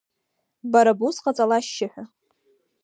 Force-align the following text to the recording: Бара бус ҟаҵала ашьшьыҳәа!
Бара 0.71 0.93
бус 0.99 1.17
ҟаҵала 1.23 1.55
ашьшьыҳәа! 1.59 2.03